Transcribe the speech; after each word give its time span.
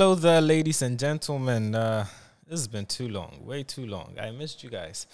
Hello 0.00 0.14
there, 0.14 0.40
ladies 0.40 0.80
and 0.80 0.98
gentlemen. 0.98 1.74
Uh, 1.74 2.06
this 2.48 2.60
has 2.60 2.68
been 2.68 2.86
too 2.86 3.06
long, 3.08 3.44
way 3.44 3.62
too 3.62 3.84
long. 3.84 4.16
I 4.18 4.30
missed 4.30 4.64
you 4.64 4.70
guys. 4.70 5.06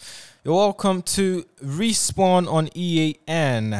You're 0.44 0.54
welcome 0.54 1.02
to 1.02 1.44
Respawn 1.60 2.46
on 2.46 2.68
EAN. 2.72 3.70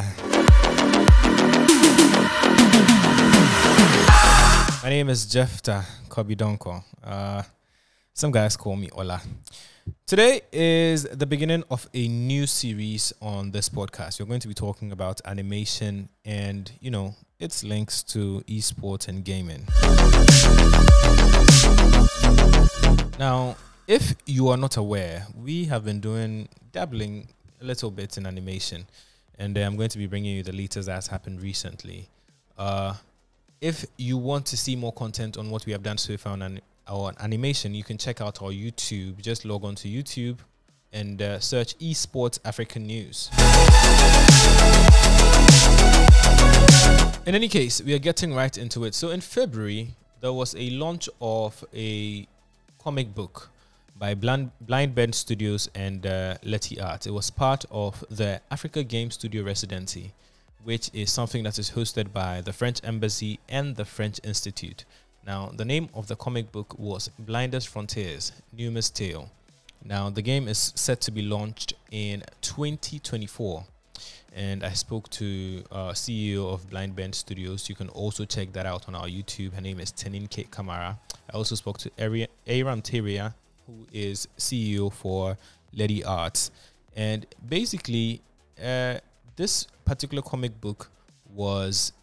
My 4.83 4.89
name 4.89 5.07
is 5.07 5.25
Jefta 5.25 5.85
Kobidonko. 6.09 6.83
Uh, 7.01 7.43
some 8.13 8.31
guys 8.31 8.57
call 8.57 8.75
me 8.75 8.89
Ola. 8.91 9.21
Today 10.05 10.41
is 10.51 11.03
the 11.03 11.25
beginning 11.25 11.63
of 11.71 11.87
a 11.93 12.09
new 12.09 12.45
series 12.45 13.13
on 13.21 13.51
this 13.51 13.69
podcast. 13.69 14.19
We're 14.19 14.25
going 14.25 14.41
to 14.41 14.49
be 14.49 14.53
talking 14.53 14.91
about 14.91 15.21
animation 15.23 16.09
and, 16.25 16.69
you 16.81 16.91
know, 16.91 17.15
its 17.39 17.63
links 17.63 18.01
to 18.03 18.43
esports 18.47 19.07
and 19.07 19.23
gaming. 19.23 19.63
Now, 23.19 23.55
if 23.87 24.15
you 24.25 24.49
are 24.49 24.57
not 24.57 24.77
aware, 24.77 25.27
we 25.35 25.65
have 25.65 25.85
been 25.85 25.99
doing 25.99 26.49
dabbling 26.71 27.27
a 27.61 27.65
little 27.65 27.91
bit 27.91 28.17
in 28.17 28.25
animation, 28.25 28.85
and 29.37 29.57
uh, 29.57 29.61
I'm 29.61 29.75
going 29.75 29.89
to 29.89 29.97
be 29.97 30.07
bringing 30.07 30.35
you 30.35 30.43
the 30.43 30.51
latest 30.51 30.87
that's 30.87 31.07
happened 31.07 31.41
recently. 31.41 32.09
Uh, 32.57 32.95
if 33.61 33.85
you 33.97 34.17
want 34.17 34.45
to 34.47 34.57
see 34.57 34.75
more 34.75 34.93
content 34.93 35.37
on 35.37 35.49
what 35.49 35.65
we 35.65 35.71
have 35.71 35.83
done 35.83 35.97
so 35.97 36.17
far 36.17 36.33
on 36.33 36.59
our 36.87 37.13
animation, 37.19 37.73
you 37.73 37.83
can 37.83 37.97
check 37.97 38.21
out 38.21 38.41
our 38.41 38.49
YouTube. 38.49 39.19
Just 39.21 39.45
log 39.45 39.63
on 39.63 39.75
to 39.75 39.87
YouTube 39.87 40.37
and 40.93 41.21
uh, 41.21 41.39
search 41.39 41.77
Esports 41.79 42.39
African 42.45 42.85
News. 42.87 43.29
In 47.27 47.35
any 47.35 47.49
case, 47.49 47.81
we 47.81 47.93
are 47.93 47.99
getting 47.99 48.33
right 48.33 48.57
into 48.57 48.85
it. 48.85 48.95
So 48.95 49.09
in 49.09 49.19
February, 49.19 49.89
there 50.21 50.31
was 50.31 50.55
a 50.55 50.69
launch 50.69 51.09
of 51.19 51.63
a 51.73 52.25
comic 52.81 53.13
book 53.13 53.49
by 53.99 54.13
Blind, 54.13 54.51
Blind 54.61 54.95
Bend 54.95 55.13
Studios 55.13 55.69
and 55.75 56.05
uh, 56.05 56.35
Leti 56.43 56.79
Art. 56.79 57.05
It 57.05 57.11
was 57.11 57.29
part 57.29 57.65
of 57.69 58.03
the 58.09 58.39
Africa 58.49 58.81
Game 58.81 59.11
Studio 59.11 59.43
residency, 59.43 60.13
which 60.63 60.89
is 60.93 61.11
something 61.11 61.43
that 61.43 61.59
is 61.59 61.71
hosted 61.71 62.13
by 62.13 62.39
the 62.39 62.53
French 62.53 62.79
Embassy 62.83 63.39
and 63.49 63.75
the 63.75 63.85
French 63.85 64.21
Institute. 64.23 64.85
Now, 65.25 65.51
the 65.53 65.65
name 65.65 65.89
of 65.93 66.07
the 66.07 66.15
comic 66.15 66.53
book 66.53 66.79
was 66.79 67.09
Blinders 67.19 67.65
Frontiers, 67.65 68.31
Numa's 68.53 68.89
Tale. 68.89 69.29
Now, 69.83 70.09
the 70.09 70.21
game 70.21 70.47
is 70.47 70.71
set 70.75 71.01
to 71.01 71.11
be 71.11 71.21
launched 71.21 71.73
in 71.91 72.23
2024 72.41 73.65
and 74.35 74.63
I 74.63 74.73
spoke 74.73 75.09
to 75.11 75.63
uh, 75.71 75.89
CEO 75.89 76.53
of 76.53 76.69
Blind 76.69 76.95
Bend 76.95 77.15
Studios. 77.15 77.69
You 77.69 77.75
can 77.75 77.89
also 77.89 78.25
check 78.25 78.53
that 78.53 78.65
out 78.65 78.87
on 78.87 78.95
our 78.95 79.07
YouTube. 79.07 79.53
Her 79.53 79.61
name 79.61 79.79
is 79.79 79.91
Tenin 79.91 80.27
Kate 80.27 80.51
Kamara. 80.51 80.97
I 81.31 81.35
also 81.35 81.55
spoke 81.55 81.77
to 81.79 81.89
Eyram 81.97 82.27
Tawia, 82.81 83.33
who 83.65 83.87
is 83.91 84.27
CEO 84.37 84.91
for 84.91 85.37
Leti 85.73 86.03
Arts. 86.03 86.51
And 86.95 87.25
basically, 87.47 88.21
uh, 88.63 88.99
this 89.35 89.67
particular 89.85 90.21
comic 90.21 90.59
book 90.61 90.89
was 91.33 91.93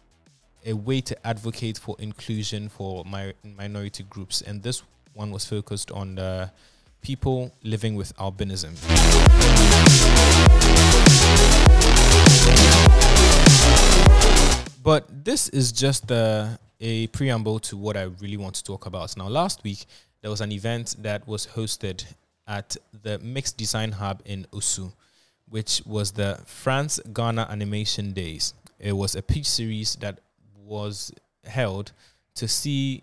a 0.65 0.73
way 0.73 1.01
to 1.01 1.27
advocate 1.27 1.77
for 1.77 1.95
inclusion 1.99 2.69
for 2.69 3.05
my 3.05 3.33
minority 3.43 4.03
groups. 4.03 4.41
And 4.41 4.63
this 4.63 4.83
one 5.13 5.31
was 5.31 5.45
focused 5.45 5.91
on 5.91 6.17
people 7.05 7.51
living 7.63 7.95
with 7.95 8.15
albinism. 8.17 8.73
But 14.83 15.25
this 15.25 15.49
is 15.49 15.71
just 15.71 16.11
uh, 16.11 16.49
a 16.79 17.07
preamble 17.07 17.59
to 17.61 17.75
what 17.75 17.97
I 17.97 18.03
really 18.21 18.37
want 18.37 18.55
to 18.55 18.63
talk 18.63 18.85
about. 18.85 19.17
Now, 19.17 19.27
last 19.27 19.63
week, 19.63 19.85
there 20.21 20.29
was 20.29 20.41
an 20.41 20.51
event 20.51 20.95
that 20.99 21.27
was 21.27 21.47
hosted 21.47 22.05
at 22.47 22.77
the 23.01 23.17
Mixed 23.19 23.57
Design 23.57 23.93
Hub 23.93 24.21
in 24.25 24.45
Osu, 24.51 24.91
which 25.49 25.81
was 25.85 26.11
the 26.11 26.39
France 26.45 26.99
Ghana 27.13 27.47
Animation 27.49 28.13
Days. 28.13 28.53
It 28.79 28.93
was 28.93 29.15
a 29.15 29.21
pitch 29.21 29.47
series 29.47 29.95
that 29.95 30.19
was 30.63 31.11
held 31.43 31.91
to 32.35 32.47
see, 32.47 33.01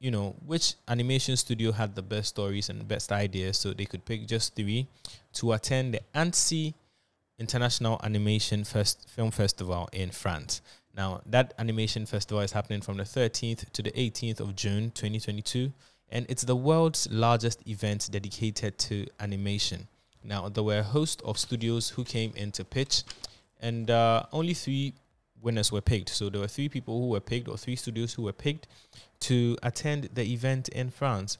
you 0.00 0.10
know, 0.10 0.34
which 0.44 0.74
animation 0.88 1.36
studio 1.36 1.70
had 1.72 1.94
the 1.94 2.02
best 2.02 2.30
stories 2.30 2.68
and 2.68 2.86
best 2.88 3.12
ideas. 3.12 3.58
So 3.58 3.72
they 3.72 3.84
could 3.84 4.04
pick 4.04 4.26
just 4.26 4.56
three 4.56 4.88
to 5.34 5.52
attend 5.52 5.94
the 5.94 6.00
Annecy 6.14 6.74
International 7.40 7.98
Animation 8.04 8.62
Fest- 8.64 9.08
Film 9.08 9.30
Festival 9.30 9.88
in 9.92 10.10
France. 10.10 10.60
Now, 10.94 11.22
that 11.26 11.54
animation 11.58 12.04
festival 12.04 12.42
is 12.42 12.52
happening 12.52 12.82
from 12.82 12.98
the 12.98 13.04
13th 13.04 13.72
to 13.72 13.82
the 13.82 13.92
18th 13.92 14.40
of 14.40 14.54
June 14.54 14.90
2022, 14.90 15.72
and 16.10 16.26
it's 16.28 16.42
the 16.42 16.56
world's 16.56 17.08
largest 17.10 17.66
event 17.66 18.08
dedicated 18.12 18.76
to 18.78 19.06
animation. 19.20 19.88
Now, 20.22 20.48
there 20.48 20.64
were 20.64 20.80
a 20.80 20.82
host 20.82 21.22
of 21.24 21.38
studios 21.38 21.88
who 21.88 22.04
came 22.04 22.32
in 22.36 22.52
to 22.52 22.64
pitch, 22.64 23.04
and 23.60 23.90
uh, 23.90 24.24
only 24.32 24.52
three 24.54 24.94
winners 25.40 25.72
were 25.72 25.80
picked. 25.80 26.10
So 26.10 26.28
there 26.28 26.40
were 26.40 26.48
three 26.48 26.68
people 26.68 27.00
who 27.00 27.08
were 27.08 27.20
picked, 27.20 27.48
or 27.48 27.56
three 27.56 27.76
studios 27.76 28.12
who 28.14 28.22
were 28.22 28.32
picked 28.32 28.66
to 29.20 29.56
attend 29.62 30.10
the 30.12 30.22
event 30.32 30.68
in 30.68 30.90
France. 30.90 31.38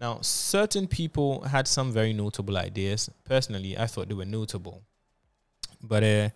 Now, 0.00 0.20
certain 0.22 0.86
people 0.86 1.42
had 1.42 1.68
some 1.68 1.92
very 1.92 2.12
notable 2.12 2.56
ideas. 2.56 3.10
Personally, 3.24 3.76
I 3.76 3.86
thought 3.86 4.08
they 4.08 4.14
were 4.14 4.24
notable. 4.24 4.82
But 5.82 6.04
uh, 6.04 6.28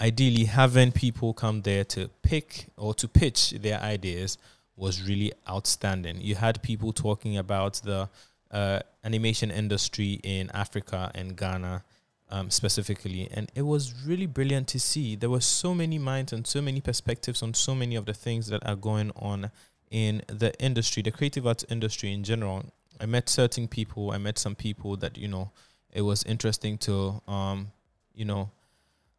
ideally 0.00 0.44
having 0.44 0.92
people 0.92 1.32
come 1.32 1.62
there 1.62 1.84
to 1.84 2.08
pick 2.22 2.66
or 2.76 2.94
to 2.94 3.08
pitch 3.08 3.50
their 3.50 3.80
ideas 3.80 4.38
was 4.76 5.02
really 5.02 5.32
outstanding. 5.48 6.20
You 6.20 6.34
had 6.34 6.62
people 6.62 6.92
talking 6.92 7.36
about 7.36 7.74
the 7.84 8.08
uh, 8.50 8.80
animation 9.04 9.50
industry 9.50 10.20
in 10.22 10.50
Africa 10.52 11.10
and 11.14 11.36
Ghana 11.36 11.84
um, 12.30 12.50
specifically, 12.50 13.28
and 13.32 13.50
it 13.54 13.62
was 13.62 13.94
really 14.06 14.26
brilliant 14.26 14.66
to 14.68 14.80
see. 14.80 15.14
There 15.14 15.30
were 15.30 15.40
so 15.40 15.74
many 15.74 15.98
minds 15.98 16.32
and 16.32 16.46
so 16.46 16.60
many 16.60 16.80
perspectives 16.80 17.42
on 17.42 17.54
so 17.54 17.74
many 17.74 17.94
of 17.94 18.06
the 18.06 18.14
things 18.14 18.48
that 18.48 18.66
are 18.66 18.76
going 18.76 19.12
on 19.16 19.50
in 19.90 20.22
the 20.26 20.52
industry, 20.60 21.02
the 21.02 21.12
creative 21.12 21.46
arts 21.46 21.64
industry 21.68 22.12
in 22.12 22.24
general. 22.24 22.64
I 23.00 23.06
met 23.06 23.28
certain 23.28 23.68
people. 23.68 24.10
I 24.10 24.18
met 24.18 24.38
some 24.38 24.54
people 24.54 24.96
that 24.96 25.16
you 25.16 25.28
know 25.28 25.50
it 25.92 26.02
was 26.02 26.24
interesting 26.24 26.78
to 26.78 27.20
um, 27.28 27.68
you 28.14 28.24
know 28.24 28.50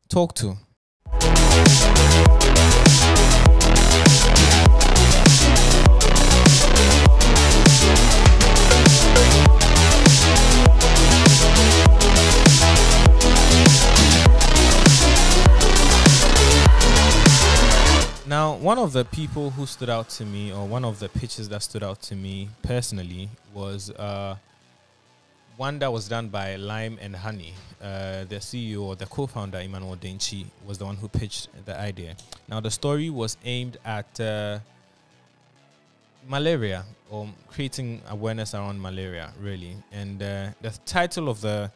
talk 0.10 0.36
to. 0.36 0.58
Now, 18.28 18.56
one 18.56 18.80
of 18.80 18.92
the 18.92 19.06
people 19.06 19.52
who 19.52 19.66
stood 19.66 19.90
out 19.90 20.10
to 20.10 20.26
me, 20.26 20.52
or 20.52 20.68
one 20.68 20.84
of 20.84 21.00
the 21.00 21.08
pitches 21.08 21.48
that 21.50 21.64
stood 21.64 21.84
out 21.84 22.02
to 22.04 22.16
me 22.16 22.50
personally, 22.64 23.30
was 23.54 23.92
uh, 23.92 24.36
one 25.58 25.80
that 25.80 25.92
was 25.92 26.08
done 26.08 26.30
by 26.30 26.56
Lime 26.56 26.98
and 27.02 27.16
Honey. 27.16 27.54
Uh, 27.82 28.26
the 28.26 28.38
CEO 28.38 28.82
or 28.82 28.96
the 28.96 29.06
co-founder 29.06 29.60
Emmanuel 29.60 29.96
Denchi 29.96 30.46
was 30.66 30.78
the 30.78 30.86
one 30.86 30.96
who 30.96 31.08
pitched 31.08 31.50
the 31.66 31.80
idea. 31.80 32.16
Now 32.48 32.60
the 32.60 32.72
story 32.72 33.10
was 33.10 33.38
aimed 33.46 33.78
at 33.86 34.20
uh, 34.20 34.60
malaria 36.28 36.84
or 37.10 37.30
creating 37.48 38.02
awareness 38.10 38.54
around 38.54 38.82
malaria, 38.82 39.32
really. 39.40 39.78
And 39.92 40.22
uh, 40.22 40.50
the 40.62 40.72
title 40.86 41.30
of 41.30 41.42
the 41.42 41.72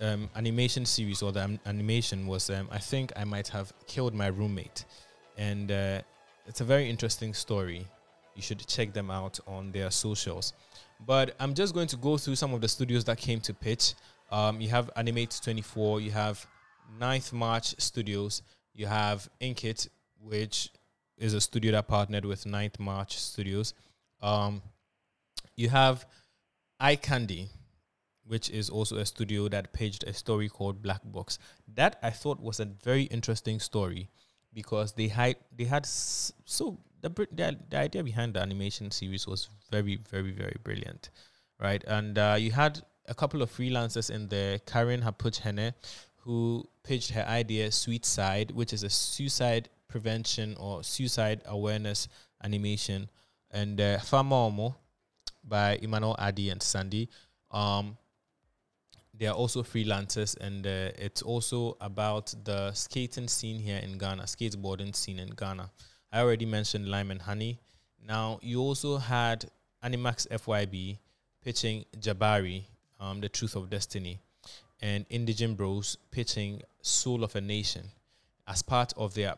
um, 0.00 0.28
animation 0.34 0.84
series 0.84 1.22
or 1.22 1.32
the 1.32 1.44
um, 1.44 1.60
animation 1.66 2.26
was 2.26 2.50
um, 2.50 2.68
I 2.70 2.78
think 2.78 3.12
I 3.14 3.24
might 3.24 3.48
have 3.48 3.72
killed 3.86 4.14
my 4.14 4.28
roommate, 4.28 4.84
and 5.38 5.70
uh, 5.70 6.00
it's 6.46 6.60
a 6.60 6.64
very 6.64 6.88
interesting 6.90 7.34
story. 7.34 7.86
You 8.34 8.42
should 8.42 8.66
check 8.66 8.92
them 8.92 9.10
out 9.10 9.38
on 9.46 9.72
their 9.72 9.90
socials. 9.90 10.52
But 11.04 11.34
I'm 11.40 11.54
just 11.54 11.74
going 11.74 11.88
to 11.88 11.96
go 11.96 12.16
through 12.16 12.36
some 12.36 12.54
of 12.54 12.60
the 12.60 12.68
studios 12.68 13.04
that 13.04 13.18
came 13.18 13.40
to 13.40 13.54
pitch. 13.54 13.94
Um, 14.30 14.60
you 14.60 14.68
have 14.68 14.90
Animate 14.96 15.38
24, 15.42 16.00
you 16.00 16.10
have 16.10 16.46
Ninth 16.98 17.32
March 17.32 17.74
Studios, 17.78 18.42
you 18.74 18.86
have 18.86 19.28
Inkit, 19.40 19.88
which 20.20 20.70
is 21.18 21.34
a 21.34 21.40
studio 21.40 21.72
that 21.72 21.88
partnered 21.88 22.24
with 22.24 22.46
Ninth 22.46 22.78
March 22.78 23.18
Studios. 23.18 23.74
Um, 24.22 24.62
you 25.56 25.68
have 25.68 26.06
iCandy, 26.80 27.48
which 28.24 28.48
is 28.50 28.70
also 28.70 28.96
a 28.96 29.06
studio 29.06 29.48
that 29.48 29.72
paged 29.72 30.04
a 30.04 30.12
story 30.12 30.48
called 30.48 30.82
Black 30.82 31.00
Box. 31.04 31.38
That 31.74 31.98
I 32.02 32.10
thought 32.10 32.40
was 32.40 32.60
a 32.60 32.64
very 32.64 33.04
interesting 33.04 33.60
story 33.60 34.08
because 34.54 34.92
they 34.92 35.08
had 35.08 35.36
they 35.56 35.64
had 35.64 35.86
so 35.86 36.78
the, 37.02 37.10
the, 37.10 37.58
the 37.68 37.78
idea 37.78 38.02
behind 38.02 38.34
the 38.34 38.40
animation 38.40 38.90
series 38.90 39.26
was 39.26 39.48
very, 39.70 39.96
very, 40.10 40.32
very 40.32 40.56
brilliant, 40.62 41.10
right? 41.60 41.82
And 41.86 42.16
uh, 42.16 42.36
you 42.38 42.52
had 42.52 42.80
a 43.06 43.14
couple 43.14 43.42
of 43.42 43.50
freelancers 43.50 44.10
in 44.10 44.28
there, 44.28 44.58
Karen 44.60 45.02
Hapuch 45.02 45.74
who 46.16 46.64
pitched 46.84 47.10
her 47.10 47.26
idea, 47.26 47.70
Sweet 47.72 48.04
Side, 48.04 48.52
which 48.52 48.72
is 48.72 48.84
a 48.84 48.90
suicide 48.90 49.68
prevention 49.88 50.56
or 50.58 50.84
suicide 50.84 51.42
awareness 51.46 52.08
animation, 52.44 53.10
and 53.50 53.80
uh, 53.80 53.98
Fama 53.98 54.74
by 55.44 55.78
Emmanuel 55.82 56.14
Adi 56.18 56.50
and 56.50 56.62
Sandy. 56.62 57.08
Um, 57.50 57.98
they 59.14 59.26
are 59.26 59.34
also 59.34 59.62
freelancers, 59.62 60.36
and 60.38 60.66
uh, 60.66 60.90
it's 60.96 61.22
also 61.22 61.76
about 61.80 62.32
the 62.44 62.72
skating 62.72 63.28
scene 63.28 63.58
here 63.58 63.78
in 63.78 63.98
Ghana, 63.98 64.22
skateboarding 64.22 64.94
scene 64.94 65.18
in 65.18 65.30
Ghana. 65.30 65.70
I 66.12 66.20
already 66.20 66.44
mentioned 66.44 66.88
Lime 66.88 67.10
and 67.10 67.22
Honey. 67.22 67.58
Now, 68.06 68.38
you 68.42 68.60
also 68.60 68.98
had 68.98 69.46
Animax 69.82 70.28
FYB 70.28 70.98
pitching 71.42 71.86
Jabari, 71.98 72.64
um, 73.00 73.20
The 73.20 73.30
Truth 73.30 73.56
of 73.56 73.70
Destiny, 73.70 74.20
and 74.82 75.06
Indigen 75.08 75.54
Bros 75.54 75.96
pitching 76.10 76.60
Soul 76.82 77.24
of 77.24 77.34
a 77.34 77.40
Nation 77.40 77.88
as 78.46 78.60
part 78.60 78.92
of 78.96 79.14
their 79.14 79.36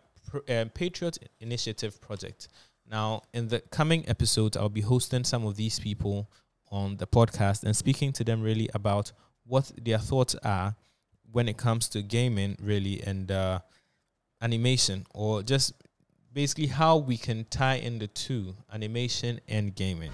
uh, 0.49 0.65
Patriot 0.75 1.19
Initiative 1.38 2.00
project. 2.00 2.49
Now, 2.91 3.23
in 3.32 3.47
the 3.49 3.61
coming 3.61 4.09
episodes, 4.09 4.56
I'll 4.56 4.69
be 4.69 4.81
hosting 4.81 5.23
some 5.23 5.47
of 5.47 5.56
these 5.56 5.79
people 5.79 6.29
on 6.73 6.97
the 6.97 7.06
podcast 7.06 7.62
and 7.62 7.76
speaking 7.76 8.12
to 8.15 8.25
them 8.25 8.43
really 8.43 8.69
about 8.75 9.12
what 9.47 9.71
their 9.81 9.99
thoughts 9.99 10.35
are 10.43 10.75
when 11.31 11.49
it 11.49 11.56
comes 11.56 11.88
to 11.91 12.03
gaming, 12.03 12.56
really, 12.61 13.00
and 13.03 13.31
uh, 13.31 13.61
animation, 14.41 15.06
or 15.15 15.43
just 15.43 15.73
basically 16.34 16.66
how 16.66 16.96
we 16.96 17.16
can 17.16 17.46
tie 17.48 17.76
in 17.76 17.98
the 17.98 18.08
two 18.08 18.54
animation 18.72 19.40
and 19.48 19.75
gaming. 19.75 20.10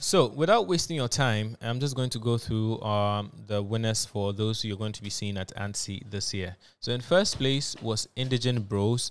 So, 0.00 0.26
without 0.28 0.68
wasting 0.68 0.96
your 0.96 1.08
time, 1.08 1.56
I'm 1.62 1.80
just 1.80 1.96
going 1.96 2.10
to 2.10 2.18
go 2.18 2.36
through 2.36 2.80
um, 2.82 3.32
the 3.46 3.62
winners 3.62 4.04
for 4.04 4.32
those 4.34 4.64
you're 4.64 4.76
going 4.76 4.92
to 4.92 5.02
be 5.02 5.10
seeing 5.10 5.38
at 5.38 5.50
Annecy 5.56 6.02
this 6.08 6.32
year. 6.34 6.56
So, 6.78 6.92
in 6.92 7.00
first 7.00 7.38
place 7.38 7.74
was 7.80 8.06
Indigen 8.14 8.60
Bros, 8.60 9.10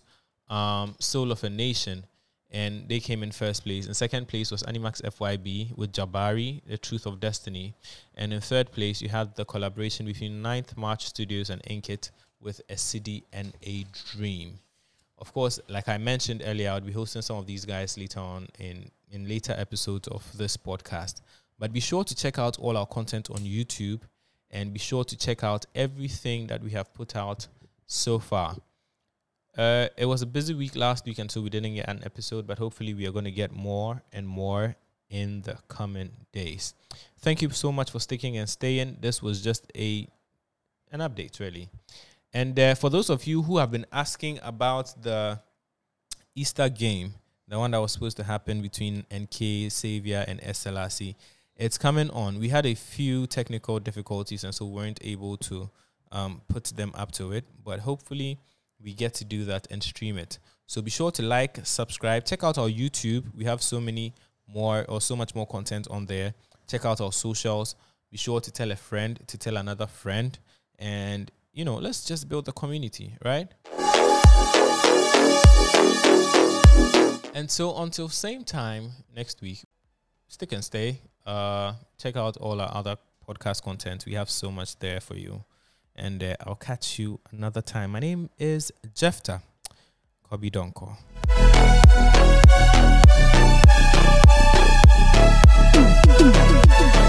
um, 0.49 0.95
Soul 0.99 1.31
of 1.31 1.43
a 1.43 1.49
Nation, 1.49 2.05
and 2.53 2.87
they 2.87 2.99
came 2.99 3.23
in 3.23 3.31
first 3.31 3.63
place. 3.63 3.87
In 3.87 3.95
second 3.95 4.27
place 4.27 4.51
was 4.51 4.61
Animax 4.63 5.01
FYB 5.01 5.75
with 5.75 5.91
Jabari, 5.91 6.61
The 6.67 6.77
Truth 6.77 7.07
of 7.07 7.19
Destiny. 7.19 7.73
And 8.15 8.31
in 8.31 8.41
third 8.41 8.71
place, 8.71 9.01
you 9.01 9.09
had 9.09 9.35
the 9.35 9.43
collaboration 9.43 10.05
between 10.05 10.43
Ninth 10.43 10.77
March 10.77 11.07
Studios 11.07 11.49
and 11.49 11.63
Inkit 11.63 12.11
with 12.39 12.61
A 12.69 12.77
City 12.77 13.23
and 13.33 13.53
a 13.63 13.85
Dream. 14.11 14.59
Of 15.17 15.33
course, 15.33 15.59
like 15.67 15.89
I 15.89 15.97
mentioned 15.97 16.43
earlier, 16.45 16.69
I'll 16.69 16.81
be 16.81 16.91
hosting 16.91 17.23
some 17.23 17.37
of 17.37 17.47
these 17.47 17.65
guys 17.65 17.97
later 17.97 18.19
on 18.19 18.47
in, 18.59 18.91
in 19.09 19.27
later 19.27 19.55
episodes 19.57 20.07
of 20.09 20.23
this 20.37 20.55
podcast. 20.55 21.21
But 21.57 21.73
be 21.73 21.79
sure 21.79 22.03
to 22.03 22.13
check 22.13 22.37
out 22.37 22.59
all 22.59 22.77
our 22.77 22.85
content 22.85 23.31
on 23.31 23.37
YouTube 23.37 24.01
and 24.51 24.71
be 24.71 24.79
sure 24.79 25.03
to 25.05 25.17
check 25.17 25.43
out 25.43 25.65
everything 25.73 26.45
that 26.47 26.61
we 26.61 26.69
have 26.71 26.93
put 26.93 27.15
out 27.15 27.47
so 27.87 28.19
far. 28.19 28.57
Uh, 29.57 29.87
it 29.97 30.05
was 30.05 30.21
a 30.21 30.25
busy 30.25 30.53
week 30.53 30.75
last 30.75 31.05
week, 31.05 31.19
and 31.19 31.29
so 31.29 31.41
we 31.41 31.49
didn't 31.49 31.75
get 31.75 31.87
an 31.87 32.01
episode, 32.03 32.47
but 32.47 32.57
hopefully, 32.57 32.93
we 32.93 33.05
are 33.05 33.11
going 33.11 33.25
to 33.25 33.31
get 33.31 33.51
more 33.51 34.01
and 34.11 34.27
more 34.27 34.75
in 35.09 35.41
the 35.43 35.55
coming 35.67 36.09
days. 36.31 36.73
Thank 37.19 37.41
you 37.41 37.49
so 37.51 37.71
much 37.71 37.91
for 37.91 37.99
sticking 37.99 38.37
and 38.37 38.49
staying. 38.49 38.97
This 38.99 39.21
was 39.21 39.43
just 39.43 39.71
a 39.77 40.07
an 40.91 40.99
update, 40.99 41.39
really. 41.39 41.69
And 42.33 42.59
uh, 42.59 42.73
for 42.75 42.89
those 42.89 43.09
of 43.11 43.25
you 43.25 43.43
who 43.43 43.57
have 43.57 43.69
been 43.69 43.85
asking 43.91 44.39
about 44.41 45.01
the 45.03 45.39
Easter 46.35 46.67
game, 46.69 47.13
the 47.47 47.59
one 47.59 47.71
that 47.71 47.81
was 47.81 47.91
supposed 47.91 48.17
to 48.17 48.23
happen 48.23 48.61
between 48.61 49.05
NK, 49.13 49.69
Xavier, 49.71 50.25
and 50.27 50.41
SLRC, 50.41 51.15
it's 51.55 51.77
coming 51.77 52.09
on. 52.09 52.39
We 52.39 52.49
had 52.49 52.65
a 52.65 52.73
few 52.73 53.27
technical 53.27 53.79
difficulties, 53.79 54.43
and 54.43 54.53
so 54.53 54.65
weren't 54.65 54.99
able 55.03 55.37
to 55.37 55.69
um, 56.11 56.41
put 56.47 56.65
them 56.65 56.91
up 56.95 57.11
to 57.13 57.31
it, 57.31 57.45
but 57.63 57.81
hopefully 57.81 58.39
we 58.83 58.93
get 58.93 59.13
to 59.15 59.25
do 59.25 59.45
that 59.45 59.67
and 59.71 59.81
stream 59.81 60.17
it. 60.17 60.39
So 60.67 60.81
be 60.81 60.91
sure 60.91 61.11
to 61.11 61.23
like, 61.23 61.59
subscribe, 61.63 62.25
check 62.25 62.43
out 62.43 62.57
our 62.57 62.67
YouTube. 62.67 63.33
We 63.33 63.45
have 63.45 63.61
so 63.61 63.79
many 63.79 64.13
more 64.47 64.85
or 64.89 65.01
so 65.01 65.15
much 65.15 65.33
more 65.35 65.47
content 65.47 65.87
on 65.89 66.05
there. 66.05 66.33
Check 66.67 66.85
out 66.85 66.99
our 67.01 67.11
socials. 67.11 67.75
Be 68.11 68.17
sure 68.17 68.41
to 68.41 68.51
tell 68.51 68.71
a 68.71 68.75
friend 68.75 69.19
to 69.27 69.37
tell 69.37 69.57
another 69.57 69.87
friend. 69.87 70.37
And, 70.77 71.31
you 71.53 71.65
know, 71.65 71.75
let's 71.75 72.03
just 72.03 72.27
build 72.27 72.45
the 72.45 72.51
community, 72.51 73.15
right? 73.23 73.47
And 77.35 77.49
so 77.49 77.75
until 77.77 78.09
same 78.09 78.43
time 78.43 78.91
next 79.15 79.41
week, 79.41 79.63
stick 80.27 80.51
and 80.51 80.63
stay. 80.63 80.99
Uh, 81.25 81.73
check 81.97 82.15
out 82.15 82.37
all 82.37 82.59
our 82.61 82.73
other 82.75 82.97
podcast 83.27 83.63
content. 83.63 84.05
We 84.05 84.13
have 84.13 84.29
so 84.29 84.51
much 84.51 84.77
there 84.79 84.99
for 84.99 85.15
you 85.15 85.43
and 85.95 86.23
uh, 86.23 86.35
I'll 86.45 86.55
catch 86.55 86.99
you 86.99 87.19
another 87.31 87.61
time. 87.61 87.91
My 87.91 87.99
name 87.99 88.29
is 88.39 88.71
Jefta 88.95 89.41
Kobi 90.29 90.51
Donko. 90.51 90.97